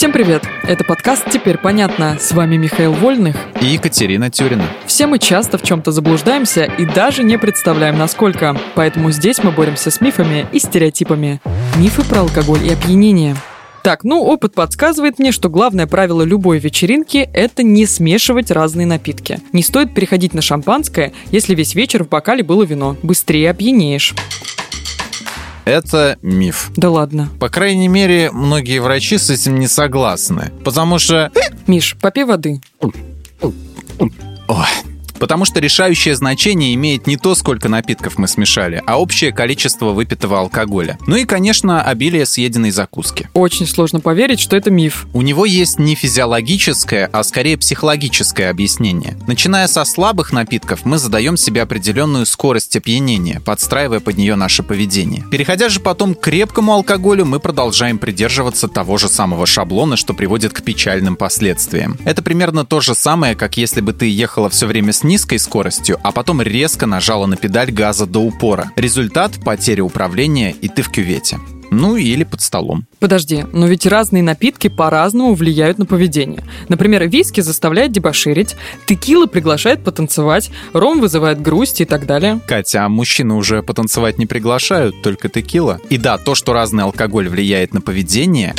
[0.00, 0.44] Всем привет!
[0.62, 2.16] Это подкаст «Теперь понятно».
[2.18, 4.64] С вами Михаил Вольных и Екатерина Тюрина.
[4.86, 8.58] Все мы часто в чем-то заблуждаемся и даже не представляем, насколько.
[8.74, 11.42] Поэтому здесь мы боремся с мифами и стереотипами.
[11.76, 13.36] Мифы про алкоголь и опьянение.
[13.82, 19.40] Так, ну, опыт подсказывает мне, что главное правило любой вечеринки– это не смешивать разные напитки.
[19.52, 22.96] Не стоит переходить на шампанское, если весь вечер в бокале было вино.
[23.02, 24.14] Быстрее опьянеешь.
[25.70, 26.72] Это миф.
[26.76, 27.28] Да ладно.
[27.38, 30.50] По крайней мере, многие врачи с этим не согласны.
[30.64, 31.30] Потому что...
[31.68, 32.60] Миш, попей воды.
[32.80, 34.66] Ой,
[35.20, 40.40] Потому что решающее значение имеет не то, сколько напитков мы смешали, а общее количество выпитого
[40.40, 40.98] алкоголя.
[41.06, 43.28] Ну и, конечно, обилие съеденной закуски.
[43.34, 45.06] Очень сложно поверить, что это миф.
[45.12, 49.18] У него есть не физиологическое, а скорее психологическое объяснение.
[49.26, 55.24] Начиная со слабых напитков, мы задаем себе определенную скорость опьянения, подстраивая под нее наше поведение.
[55.30, 60.54] Переходя же потом к крепкому алкоголю, мы продолжаем придерживаться того же самого шаблона, что приводит
[60.54, 61.98] к печальным последствиям.
[62.06, 65.98] Это примерно то же самое, как если бы ты ехала все время с низкой скоростью,
[66.04, 68.70] а потом резко нажала на педаль газа до упора.
[68.76, 71.40] Результат– потеря управления, и ты в кювете.
[71.72, 72.86] Ну или под столом.
[73.00, 76.44] Подожди, но ведь разные напитки по-разному влияют на поведение.
[76.68, 78.54] Например, виски заставляет дебоширить,
[78.86, 82.40] текила приглашает потанцевать, ром вызывает грусть и так далее.
[82.46, 85.80] Катя, а мужчины уже потанцевать не приглашают, только текила.
[85.90, 88.54] И да, то, что разный алкоголь влияет на поведение,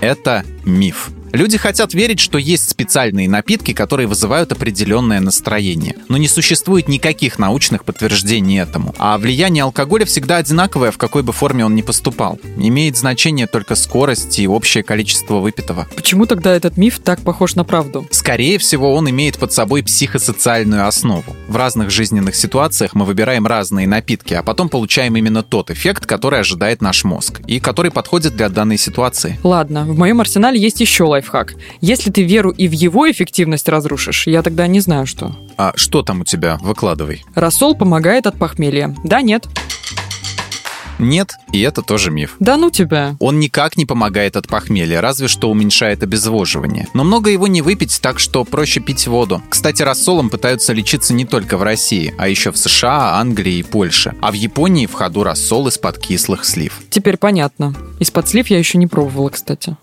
[0.00, 1.10] это миф.
[1.32, 5.96] Люди хотят верить, что есть специальные напитки, которые вызывают определенное настроение.
[6.08, 8.94] Но не существует никаких научных подтверждений этому.
[8.98, 12.38] А влияние алкоголя всегда одинаковое, в какой бы форме он ни поступал.
[12.58, 15.88] Имеет значение только скорость и общее количество выпитого.
[15.96, 18.06] Почему тогда этот миф так похож на правду?
[18.10, 21.24] Скорее всего, он имеет под собой психосоциальную основу.
[21.48, 26.40] В разных жизненных ситуациях мы выбираем разные напитки, а потом получаем именно тот эффект, который
[26.40, 29.38] ожидает наш мозг и который подходит для данной ситуации.
[29.42, 31.54] Ладно, в моем арсенале есть еще лайф лайфхак.
[31.80, 35.36] Если ты веру и в его эффективность разрушишь, я тогда не знаю, что.
[35.56, 36.58] А что там у тебя?
[36.60, 37.24] Выкладывай.
[37.34, 38.94] Рассол помогает от похмелья.
[39.04, 39.46] Да, нет.
[40.98, 42.36] Нет, и это тоже миф.
[42.38, 43.16] Да ну тебя.
[43.18, 46.86] Он никак не помогает от похмелья, разве что уменьшает обезвоживание.
[46.94, 49.42] Но много его не выпить, так что проще пить воду.
[49.48, 54.14] Кстати, рассолом пытаются лечиться не только в России, а еще в США, Англии и Польше.
[54.20, 56.80] А в Японии в ходу рассол из-под кислых слив.
[56.90, 57.74] Теперь понятно.
[57.98, 59.76] Из-под слив я еще не пробовала, кстати.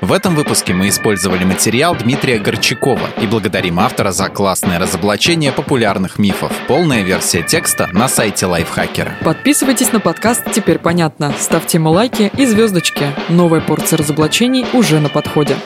[0.00, 6.18] В этом выпуске мы использовали материал Дмитрия Горчакова и благодарим автора за классное разоблачение популярных
[6.18, 6.50] мифов.
[6.66, 9.12] Полная версия текста на сайте Лайфхакера.
[9.22, 11.34] Подписывайтесь на подкаст «Теперь понятно».
[11.38, 13.08] Ставьте ему лайки и звездочки.
[13.28, 15.56] Новая порция разоблачений уже на подходе.